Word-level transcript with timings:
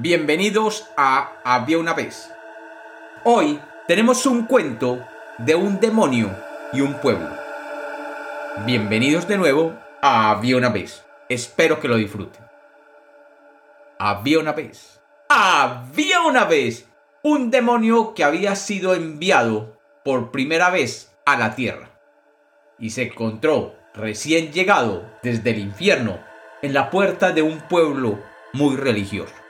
Bienvenidos 0.00 0.88
a 0.96 1.34
Había 1.44 1.78
una 1.78 1.94
vez. 1.94 2.28
Hoy 3.22 3.60
tenemos 3.86 4.26
un 4.26 4.44
cuento 4.46 5.06
de 5.38 5.54
un 5.54 5.78
demonio 5.78 6.36
y 6.72 6.80
un 6.80 6.94
pueblo. 6.94 7.28
Bienvenidos 8.66 9.28
de 9.28 9.38
nuevo 9.38 9.78
a 10.02 10.32
Había 10.32 10.56
una 10.56 10.70
vez. 10.70 11.04
Espero 11.28 11.78
que 11.78 11.86
lo 11.86 11.94
disfruten. 11.94 12.44
Había 14.00 14.40
una 14.40 14.50
vez. 14.50 15.00
Había 15.28 16.22
una 16.22 16.44
vez 16.44 16.88
un 17.22 17.52
demonio 17.52 18.14
que 18.14 18.24
había 18.24 18.56
sido 18.56 18.94
enviado 18.94 19.78
por 20.04 20.32
primera 20.32 20.70
vez 20.70 21.14
a 21.24 21.36
la 21.36 21.54
tierra 21.54 21.88
y 22.80 22.90
se 22.90 23.04
encontró 23.04 23.76
recién 23.94 24.52
llegado 24.52 25.08
desde 25.22 25.50
el 25.50 25.60
infierno 25.60 26.18
en 26.62 26.74
la 26.74 26.90
puerta 26.90 27.30
de 27.30 27.42
un 27.42 27.60
pueblo 27.68 28.18
muy 28.52 28.74
religioso. 28.74 29.43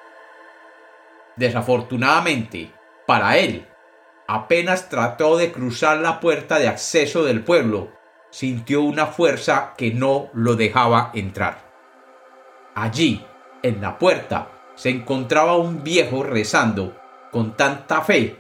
Desafortunadamente, 1.37 2.71
para 3.07 3.39
él, 3.39 3.67
apenas 4.27 4.89
trató 4.89 5.37
de 5.37 5.53
cruzar 5.53 5.99
la 5.99 6.21
puerta 6.21 6.59
de 6.59 6.69
acceso 6.69 7.25
del 7.25 7.43
pueblo, 7.43 7.91
sintió 8.31 8.83
una 8.83 9.07
fuerza 9.07 9.75
que 9.77 9.93
no 9.93 10.31
lo 10.33 10.55
dejaba 10.57 11.11
entrar. 11.15 11.59
Allí, 12.75 13.25
en 13.63 13.81
la 13.81 13.99
puerta, 13.99 14.49
se 14.75 14.91
encontraba 14.91 15.57
un 15.57 15.85
viejo 15.85 16.23
rezando 16.23 16.97
con 17.31 17.57
tanta 17.57 18.03
fe 18.03 18.37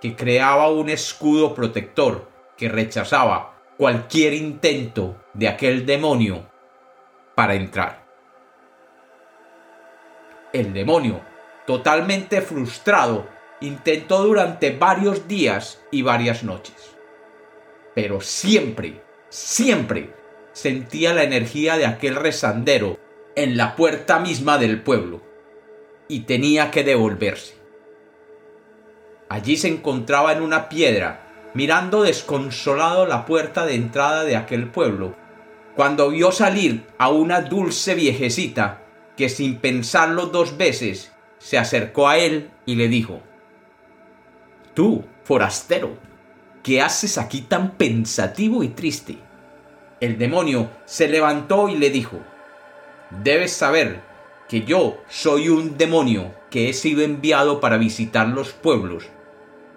que 0.00 0.14
creaba 0.14 0.70
un 0.70 0.88
escudo 0.88 1.54
protector 1.54 2.30
que 2.56 2.68
rechazaba 2.68 3.54
cualquier 3.76 4.34
intento 4.34 5.16
de 5.34 5.48
aquel 5.48 5.86
demonio 5.86 6.46
para 7.34 7.54
entrar. 7.54 8.04
El 10.52 10.72
demonio 10.72 11.20
totalmente 11.68 12.40
frustrado, 12.40 13.28
intentó 13.60 14.22
durante 14.22 14.70
varios 14.70 15.28
días 15.28 15.84
y 15.90 16.00
varias 16.00 16.42
noches. 16.42 16.96
Pero 17.94 18.22
siempre, 18.22 19.02
siempre 19.28 20.14
sentía 20.52 21.12
la 21.12 21.24
energía 21.24 21.76
de 21.76 21.84
aquel 21.84 22.16
rezandero 22.16 22.98
en 23.36 23.58
la 23.58 23.76
puerta 23.76 24.18
misma 24.18 24.56
del 24.56 24.80
pueblo 24.80 25.20
y 26.08 26.20
tenía 26.20 26.70
que 26.70 26.84
devolverse. 26.84 27.58
Allí 29.28 29.58
se 29.58 29.68
encontraba 29.68 30.32
en 30.32 30.40
una 30.40 30.70
piedra, 30.70 31.50
mirando 31.52 32.02
desconsolado 32.02 33.04
la 33.04 33.26
puerta 33.26 33.66
de 33.66 33.74
entrada 33.74 34.24
de 34.24 34.36
aquel 34.36 34.70
pueblo, 34.70 35.16
cuando 35.76 36.08
vio 36.08 36.32
salir 36.32 36.86
a 36.96 37.10
una 37.10 37.42
dulce 37.42 37.94
viejecita 37.94 38.86
que 39.18 39.28
sin 39.28 39.58
pensarlo 39.58 40.24
dos 40.24 40.56
veces 40.56 41.12
se 41.38 41.58
acercó 41.58 42.08
a 42.08 42.18
él 42.18 42.50
y 42.66 42.74
le 42.74 42.88
dijo, 42.88 43.20
Tú, 44.74 45.04
forastero, 45.24 45.96
¿qué 46.62 46.80
haces 46.80 47.18
aquí 47.18 47.40
tan 47.40 47.72
pensativo 47.72 48.62
y 48.62 48.68
triste? 48.68 49.18
El 50.00 50.18
demonio 50.18 50.70
se 50.84 51.08
levantó 51.08 51.68
y 51.68 51.76
le 51.76 51.90
dijo, 51.90 52.18
Debes 53.10 53.52
saber 53.52 54.00
que 54.48 54.62
yo 54.62 54.98
soy 55.08 55.48
un 55.48 55.76
demonio 55.76 56.34
que 56.50 56.68
he 56.68 56.72
sido 56.72 57.02
enviado 57.02 57.60
para 57.60 57.76
visitar 57.76 58.28
los 58.28 58.52
pueblos 58.52 59.08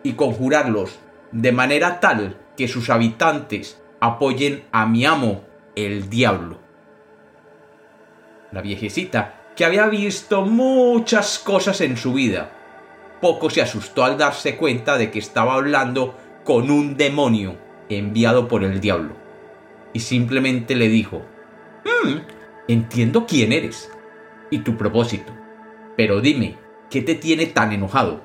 y 0.03 0.13
conjurarlos 0.13 0.99
de 1.31 1.51
manera 1.51 1.99
tal 1.99 2.37
que 2.57 2.67
sus 2.67 2.89
habitantes 2.89 3.81
apoyen 3.99 4.65
a 4.71 4.85
mi 4.85 5.05
amo, 5.05 5.43
el 5.75 6.09
diablo. 6.09 6.59
La 8.51 8.61
viejecita 8.61 9.40
que 9.61 9.65
había 9.65 9.85
visto 9.85 10.41
muchas 10.41 11.37
cosas 11.37 11.81
en 11.81 11.95
su 11.95 12.13
vida. 12.13 12.49
Poco 13.21 13.51
se 13.51 13.61
asustó 13.61 14.03
al 14.03 14.17
darse 14.17 14.57
cuenta 14.57 14.97
de 14.97 15.11
que 15.11 15.19
estaba 15.19 15.53
hablando 15.53 16.17
con 16.43 16.71
un 16.71 16.97
demonio 16.97 17.59
enviado 17.87 18.47
por 18.47 18.63
el 18.63 18.81
diablo. 18.81 19.15
Y 19.93 19.99
simplemente 19.99 20.73
le 20.73 20.87
dijo, 20.87 21.23
hmm, 21.85 22.17
entiendo 22.69 23.27
quién 23.27 23.51
eres 23.51 23.91
y 24.49 24.57
tu 24.63 24.77
propósito, 24.77 25.31
pero 25.95 26.21
dime, 26.21 26.57
¿qué 26.89 27.03
te 27.03 27.13
tiene 27.13 27.45
tan 27.45 27.71
enojado? 27.71 28.23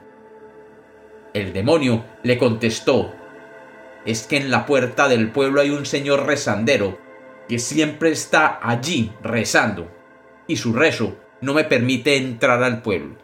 El 1.34 1.52
demonio 1.52 2.02
le 2.22 2.38
contestó, 2.38 3.12
es 4.06 4.26
que 4.26 4.38
en 4.38 4.50
la 4.50 4.64
puerta 4.64 5.06
del 5.06 5.32
pueblo 5.32 5.60
hay 5.60 5.68
un 5.68 5.84
señor 5.84 6.24
rezandero 6.24 6.98
que 7.46 7.58
siempre 7.58 8.10
está 8.10 8.58
allí 8.62 9.12
rezando 9.22 9.94
y 10.46 10.56
su 10.56 10.72
rezo 10.72 11.25
no 11.40 11.54
me 11.54 11.64
permite 11.64 12.16
entrar 12.16 12.62
al 12.62 12.82
pueblo. 12.82 13.16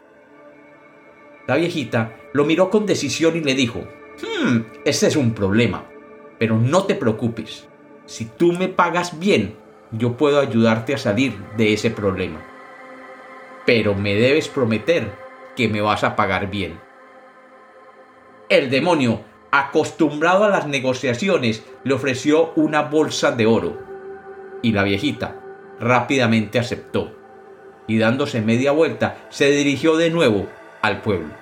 La 1.46 1.56
viejita 1.56 2.16
lo 2.32 2.44
miró 2.44 2.70
con 2.70 2.86
decisión 2.86 3.36
y 3.36 3.40
le 3.40 3.54
dijo, 3.54 3.80
hmm, 3.80 4.58
ese 4.84 5.08
es 5.08 5.16
un 5.16 5.34
problema, 5.34 5.84
pero 6.38 6.58
no 6.58 6.84
te 6.84 6.94
preocupes. 6.94 7.68
Si 8.06 8.26
tú 8.26 8.52
me 8.52 8.68
pagas 8.68 9.18
bien, 9.18 9.56
yo 9.90 10.16
puedo 10.16 10.40
ayudarte 10.40 10.94
a 10.94 10.98
salir 10.98 11.36
de 11.56 11.72
ese 11.72 11.90
problema. 11.90 12.40
Pero 13.66 13.94
me 13.94 14.14
debes 14.14 14.48
prometer 14.48 15.12
que 15.56 15.68
me 15.68 15.80
vas 15.80 16.04
a 16.04 16.16
pagar 16.16 16.50
bien. 16.50 16.78
El 18.48 18.70
demonio, 18.70 19.22
acostumbrado 19.50 20.44
a 20.44 20.48
las 20.48 20.66
negociaciones, 20.66 21.64
le 21.84 21.94
ofreció 21.94 22.52
una 22.54 22.82
bolsa 22.82 23.32
de 23.32 23.46
oro. 23.46 23.78
Y 24.62 24.72
la 24.72 24.82
viejita 24.82 25.40
rápidamente 25.80 26.58
aceptó 26.58 27.21
y 27.86 27.98
dándose 27.98 28.40
media 28.40 28.72
vuelta 28.72 29.16
se 29.28 29.50
dirigió 29.50 29.96
de 29.96 30.10
nuevo 30.10 30.46
al 30.80 31.00
pueblo. 31.02 31.34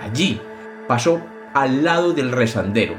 Allí 0.00 0.40
pasó 0.88 1.22
al 1.54 1.84
lado 1.84 2.12
del 2.12 2.32
rezandero 2.32 2.94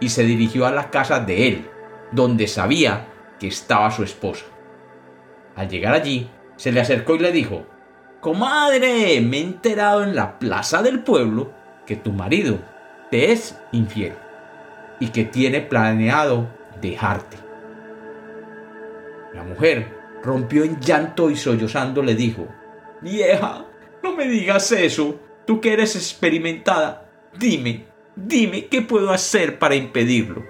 y 0.00 0.10
se 0.10 0.24
dirigió 0.24 0.66
a 0.66 0.70
la 0.70 0.90
casa 0.90 1.20
de 1.20 1.48
él, 1.48 1.70
donde 2.12 2.46
sabía 2.46 3.06
que 3.38 3.48
estaba 3.48 3.90
su 3.90 4.02
esposa. 4.02 4.44
Al 5.56 5.68
llegar 5.68 5.94
allí, 5.94 6.30
se 6.56 6.72
le 6.72 6.80
acercó 6.80 7.16
y 7.16 7.20
le 7.20 7.32
dijo, 7.32 7.66
Comadre, 8.20 9.20
me 9.20 9.38
he 9.38 9.42
enterado 9.42 10.02
en 10.02 10.14
la 10.14 10.38
plaza 10.38 10.82
del 10.82 11.00
pueblo 11.00 11.52
que 11.86 11.96
tu 11.96 12.12
marido 12.12 12.58
te 13.10 13.32
es 13.32 13.58
infiel 13.72 14.14
y 15.00 15.08
que 15.08 15.24
tiene 15.24 15.60
planeado 15.60 16.48
dejarte. 16.80 17.36
La 19.34 19.42
mujer 19.44 19.97
rompió 20.22 20.64
en 20.64 20.80
llanto 20.80 21.30
y 21.30 21.36
sollozando 21.36 22.02
le 22.02 22.14
dijo, 22.14 22.48
Vieja, 23.00 23.66
no 24.02 24.14
me 24.14 24.26
digas 24.26 24.72
eso, 24.72 25.20
tú 25.46 25.60
que 25.60 25.72
eres 25.72 25.96
experimentada, 25.96 27.10
dime, 27.38 27.86
dime 28.16 28.66
qué 28.66 28.82
puedo 28.82 29.10
hacer 29.10 29.58
para 29.58 29.74
impedirlo. 29.74 30.44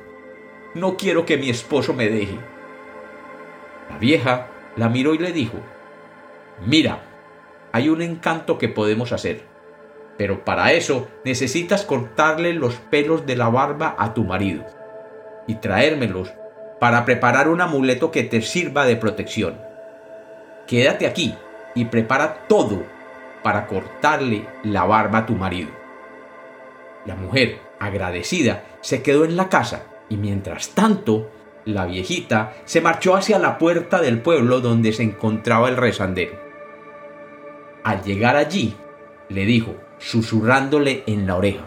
No 0.74 0.96
quiero 0.96 1.26
que 1.26 1.36
mi 1.36 1.50
esposo 1.50 1.94
me 1.94 2.08
deje. 2.08 2.38
La 3.90 3.98
vieja 3.98 4.48
la 4.76 4.88
miró 4.88 5.14
y 5.14 5.18
le 5.18 5.32
dijo, 5.32 5.58
Mira, 6.64 7.02
hay 7.72 7.88
un 7.88 8.02
encanto 8.02 8.58
que 8.58 8.68
podemos 8.68 9.12
hacer, 9.12 9.44
pero 10.16 10.44
para 10.44 10.72
eso 10.72 11.08
necesitas 11.24 11.84
cortarle 11.84 12.52
los 12.52 12.74
pelos 12.74 13.26
de 13.26 13.36
la 13.36 13.48
barba 13.48 13.94
a 13.98 14.14
tu 14.14 14.24
marido 14.24 14.66
y 15.46 15.56
traérmelos 15.56 16.32
para 16.80 17.04
preparar 17.04 17.48
un 17.48 17.60
amuleto 17.60 18.10
que 18.10 18.22
te 18.22 18.42
sirva 18.42 18.84
de 18.84 18.96
protección. 18.96 19.58
Quédate 20.66 21.06
aquí 21.06 21.34
y 21.74 21.86
prepara 21.86 22.46
todo 22.48 22.82
para 23.42 23.66
cortarle 23.66 24.46
la 24.62 24.84
barba 24.84 25.20
a 25.20 25.26
tu 25.26 25.34
marido. 25.34 25.70
La 27.04 27.14
mujer, 27.14 27.58
agradecida, 27.78 28.64
se 28.80 29.02
quedó 29.02 29.24
en 29.24 29.36
la 29.36 29.48
casa 29.48 29.84
y 30.08 30.16
mientras 30.16 30.70
tanto, 30.70 31.30
la 31.64 31.86
viejita 31.86 32.54
se 32.64 32.80
marchó 32.80 33.14
hacia 33.14 33.38
la 33.38 33.58
puerta 33.58 34.00
del 34.00 34.20
pueblo 34.20 34.60
donde 34.60 34.92
se 34.92 35.02
encontraba 35.02 35.68
el 35.68 35.76
rezandero. 35.76 36.38
Al 37.84 38.02
llegar 38.02 38.36
allí, 38.36 38.76
le 39.28 39.44
dijo, 39.44 39.74
susurrándole 39.98 41.04
en 41.06 41.26
la 41.26 41.36
oreja, 41.36 41.64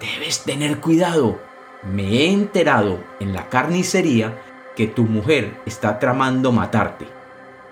Debes 0.00 0.42
tener 0.42 0.78
cuidado 0.80 1.38
me 1.82 2.04
he 2.04 2.32
enterado 2.32 2.98
en 3.18 3.34
la 3.34 3.48
carnicería 3.48 4.38
que 4.76 4.86
tu 4.86 5.04
mujer 5.04 5.60
está 5.66 5.98
tramando 5.98 6.52
matarte, 6.52 7.06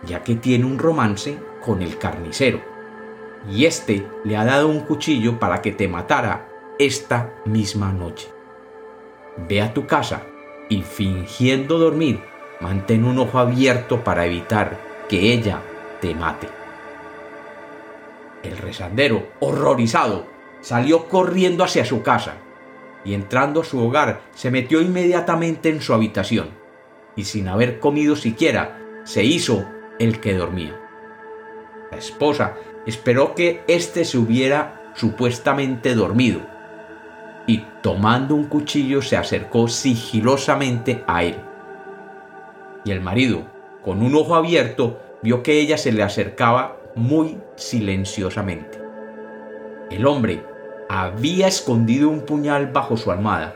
ya 0.05 0.23
que 0.23 0.35
tiene 0.35 0.65
un 0.65 0.79
romance 0.79 1.39
con 1.65 1.81
el 1.83 1.97
carnicero. 1.97 2.61
Y 3.51 3.65
este 3.67 4.07
le 4.25 4.37
ha 4.37 4.45
dado 4.45 4.69
un 4.69 4.81
cuchillo 4.81 5.39
para 5.39 5.63
que 5.63 5.73
te 5.73 5.89
matara 5.89 6.49
esta 6.79 7.35
misma 7.45 7.93
noche. 7.93 8.29
Ve 9.49 9.63
a 9.63 9.73
tu 9.73 9.87
casa 9.87 10.23
y 10.69 10.83
fingiendo 10.83 11.79
dormir, 11.79 12.21
mantén 12.61 13.05
un 13.05 13.19
ojo 13.19 13.39
abierto 13.39 14.03
para 14.03 14.27
evitar 14.27 14.79
que 15.09 15.33
ella 15.33 15.63
te 16.01 16.15
mate. 16.15 16.49
El 18.43 18.57
rezandero, 18.59 19.29
horrorizado, 19.39 20.27
salió 20.61 21.09
corriendo 21.09 21.65
hacia 21.65 21.85
su 21.85 22.03
casa 22.03 22.35
y 23.05 23.15
entrando 23.15 23.61
a 23.61 23.65
su 23.65 23.79
hogar 23.85 24.21
se 24.35 24.51
metió 24.51 24.81
inmediatamente 24.81 25.69
en 25.69 25.81
su 25.81 25.95
habitación 25.95 26.51
y 27.17 27.25
sin 27.25 27.49
haber 27.49 27.81
comido 27.81 28.17
siquiera 28.17 28.79
se 29.05 29.25
hizo 29.25 29.65
el 29.99 30.21
que 30.21 30.35
dormía. 30.35 30.79
La 31.91 31.99
esposa 31.99 32.55
esperó 32.87 33.35
que 33.35 33.63
éste 33.67 34.05
se 34.05 34.19
hubiera 34.19 34.93
supuestamente 34.95 35.95
dormido 35.95 36.41
y 37.47 37.65
tomando 37.83 38.35
un 38.35 38.45
cuchillo 38.45 39.03
se 39.03 39.17
acercó 39.17 39.69
sigilosamente 39.69 41.03
a 41.07 41.25
él. 41.25 41.37
Y 42.85 42.93
el 42.93 43.01
marido, 43.01 43.47
con 43.83 44.03
un 44.03 44.15
ojo 44.15 44.35
abierto, 44.35 45.01
vio 45.23 45.43
que 45.43 45.61
ella 45.61 45.77
se 45.77 45.93
le 45.93 46.03
acercaba 46.03 46.77
muy 46.95 47.39
silenciosamente. 47.57 48.79
El 49.91 50.07
hombre 50.07 50.45
había 50.93 51.47
escondido 51.47 52.09
un 52.09 52.23
puñal 52.23 52.67
bajo 52.73 52.97
su 52.97 53.13
almohada 53.13 53.55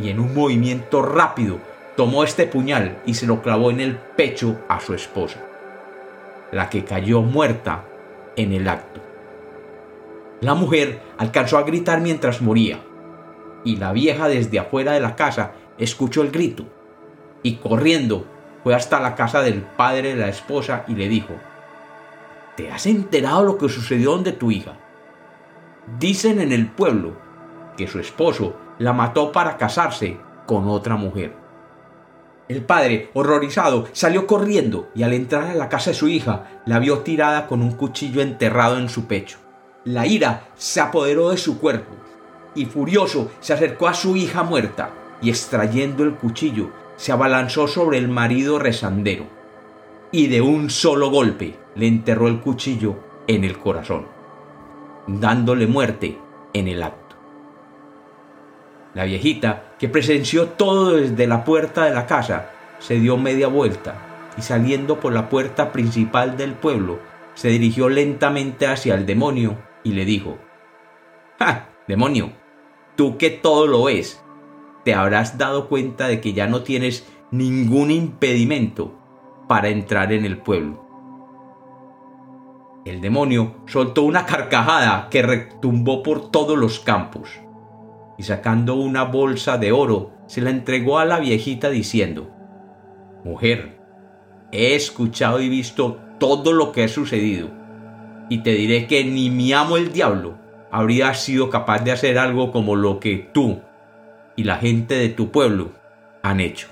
y 0.00 0.08
en 0.08 0.20
un 0.20 0.32
movimiento 0.32 1.02
rápido 1.02 1.58
tomó 1.96 2.22
este 2.22 2.46
puñal 2.46 2.96
y 3.04 3.14
se 3.14 3.26
lo 3.26 3.42
clavó 3.42 3.72
en 3.72 3.80
el 3.80 3.96
pecho 3.96 4.56
a 4.68 4.78
su 4.78 4.94
esposa, 4.94 5.40
la 6.52 6.70
que 6.70 6.84
cayó 6.84 7.22
muerta 7.22 7.86
en 8.36 8.52
el 8.52 8.68
acto. 8.68 9.00
La 10.42 10.54
mujer 10.54 11.00
alcanzó 11.18 11.58
a 11.58 11.64
gritar 11.64 12.00
mientras 12.00 12.40
moría, 12.40 12.78
y 13.64 13.74
la 13.74 13.92
vieja 13.92 14.28
desde 14.28 14.60
afuera 14.60 14.92
de 14.92 15.00
la 15.00 15.16
casa 15.16 15.54
escuchó 15.76 16.22
el 16.22 16.30
grito, 16.30 16.66
y 17.42 17.56
corriendo 17.56 18.26
fue 18.62 18.76
hasta 18.76 19.00
la 19.00 19.16
casa 19.16 19.42
del 19.42 19.62
padre 19.62 20.10
de 20.10 20.20
la 20.20 20.28
esposa 20.28 20.84
y 20.86 20.94
le 20.94 21.08
dijo, 21.08 21.34
¿te 22.56 22.70
has 22.70 22.86
enterado 22.86 23.42
lo 23.42 23.58
que 23.58 23.68
sucedió 23.68 24.12
donde 24.12 24.30
tu 24.30 24.52
hija? 24.52 24.76
Dicen 25.98 26.40
en 26.40 26.52
el 26.52 26.70
pueblo 26.70 27.16
que 27.76 27.86
su 27.86 27.98
esposo 27.98 28.56
la 28.78 28.92
mató 28.92 29.32
para 29.32 29.56
casarse 29.56 30.18
con 30.46 30.68
otra 30.68 30.96
mujer. 30.96 31.34
El 32.48 32.62
padre, 32.62 33.10
horrorizado, 33.14 33.86
salió 33.92 34.26
corriendo 34.26 34.88
y 34.94 35.02
al 35.02 35.12
entrar 35.12 35.44
a 35.44 35.54
la 35.54 35.68
casa 35.68 35.90
de 35.90 35.96
su 35.96 36.08
hija 36.08 36.62
la 36.66 36.78
vio 36.78 37.00
tirada 37.00 37.46
con 37.46 37.62
un 37.62 37.72
cuchillo 37.72 38.22
enterrado 38.22 38.78
en 38.78 38.88
su 38.88 39.06
pecho. 39.06 39.38
La 39.84 40.06
ira 40.06 40.48
se 40.56 40.80
apoderó 40.80 41.30
de 41.30 41.36
su 41.36 41.58
cuerpo 41.58 41.94
y 42.54 42.66
furioso 42.66 43.30
se 43.40 43.52
acercó 43.52 43.88
a 43.88 43.94
su 43.94 44.16
hija 44.16 44.42
muerta 44.42 44.90
y 45.22 45.30
extrayendo 45.30 46.02
el 46.04 46.14
cuchillo 46.14 46.70
se 46.96 47.12
abalanzó 47.12 47.68
sobre 47.68 47.98
el 47.98 48.08
marido 48.08 48.58
rezandero 48.58 49.40
y 50.12 50.26
de 50.26 50.40
un 50.40 50.70
solo 50.70 51.10
golpe 51.10 51.56
le 51.74 51.86
enterró 51.86 52.28
el 52.28 52.40
cuchillo 52.40 52.96
en 53.26 53.44
el 53.44 53.58
corazón, 53.58 54.06
dándole 55.06 55.66
muerte 55.66 56.18
en 56.52 56.68
el 56.68 56.82
acto. 56.82 57.16
La 58.94 59.04
viejita, 59.04 59.74
que 59.78 59.88
presenció 59.88 60.48
todo 60.48 60.96
desde 60.96 61.26
la 61.26 61.44
puerta 61.44 61.84
de 61.84 61.94
la 61.94 62.06
casa, 62.06 62.50
se 62.80 62.98
dio 62.98 63.16
media 63.16 63.46
vuelta 63.46 63.94
y 64.36 64.42
saliendo 64.42 64.98
por 65.00 65.12
la 65.12 65.28
puerta 65.28 65.70
principal 65.72 66.36
del 66.36 66.54
pueblo, 66.54 66.98
se 67.34 67.48
dirigió 67.48 67.88
lentamente 67.88 68.66
hacia 68.66 68.94
el 68.94 69.06
demonio 69.06 69.58
y 69.84 69.92
le 69.92 70.04
dijo, 70.04 70.38
¡Ja, 71.38 71.68
demonio! 71.86 72.32
Tú 72.96 73.16
que 73.16 73.30
todo 73.30 73.66
lo 73.66 73.84
ves, 73.84 74.20
te 74.84 74.94
habrás 74.94 75.38
dado 75.38 75.68
cuenta 75.68 76.08
de 76.08 76.20
que 76.20 76.32
ya 76.32 76.46
no 76.46 76.62
tienes 76.62 77.06
ningún 77.30 77.90
impedimento 77.90 78.94
para 79.48 79.68
entrar 79.68 80.12
en 80.12 80.24
el 80.24 80.38
pueblo. 80.38 80.89
El 82.90 83.00
demonio 83.00 83.54
soltó 83.68 84.02
una 84.02 84.26
carcajada 84.26 85.06
que 85.10 85.22
retumbó 85.22 86.02
por 86.02 86.32
todos 86.32 86.58
los 86.58 86.80
campos 86.80 87.30
y 88.18 88.24
sacando 88.24 88.74
una 88.74 89.04
bolsa 89.04 89.58
de 89.58 89.70
oro 89.70 90.10
se 90.26 90.40
la 90.40 90.50
entregó 90.50 90.98
a 90.98 91.04
la 91.04 91.20
viejita 91.20 91.70
diciendo, 91.70 92.28
Mujer, 93.22 93.78
he 94.50 94.74
escuchado 94.74 95.40
y 95.40 95.48
visto 95.48 96.00
todo 96.18 96.52
lo 96.52 96.72
que 96.72 96.82
ha 96.82 96.88
sucedido 96.88 97.50
y 98.28 98.38
te 98.38 98.54
diré 98.54 98.88
que 98.88 99.04
ni 99.04 99.30
mi 99.30 99.52
amo 99.52 99.76
el 99.76 99.92
diablo 99.92 100.34
habría 100.72 101.14
sido 101.14 101.48
capaz 101.48 101.84
de 101.84 101.92
hacer 101.92 102.18
algo 102.18 102.50
como 102.50 102.74
lo 102.74 102.98
que 102.98 103.30
tú 103.32 103.60
y 104.34 104.42
la 104.42 104.56
gente 104.56 104.96
de 104.96 105.10
tu 105.10 105.30
pueblo 105.30 105.70
han 106.24 106.40
hecho. 106.40 106.66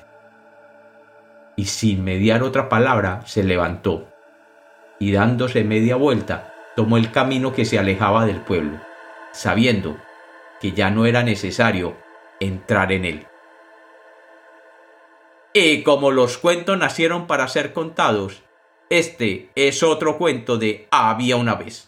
Y 1.55 1.67
sin 1.67 2.03
mediar 2.03 2.43
otra 2.43 2.69
palabra 2.69 3.23
se 3.25 3.45
levantó, 3.45 4.09
y 4.99 5.13
dándose 5.13 5.65
media 5.65 5.97
vuelta, 5.97 6.55
tomó 6.77 6.97
el 6.97 7.11
camino 7.11 7.53
que 7.53 7.65
se 7.65 7.79
alejaba 7.79 8.27
del 8.27 8.41
pueblo, 8.41 8.81
sabiendo 9.33 9.97
que 10.61 10.73
ya 10.73 10.91
no 10.91 11.07
era 11.07 11.23
necesario 11.23 11.97
entrar 12.41 12.93
en 12.93 13.05
él. 13.05 13.27
Y 15.53 15.83
como 15.83 16.11
los 16.11 16.39
cuentos 16.39 16.79
nacieron 16.79 17.27
para 17.27 17.49
ser 17.49 17.73
contados, 17.73 18.43
este 18.91 19.51
es 19.55 19.83
otro 19.83 20.19
cuento 20.19 20.57
de 20.57 20.87
Había 20.91 21.37
una 21.37 21.55
vez. 21.55 21.88